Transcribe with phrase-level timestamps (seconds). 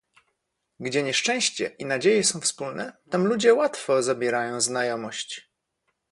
[0.79, 5.49] "Gdzie nieszczęście i nadzieje są wspólne, tam ludzie łatwo zabierają znajomość."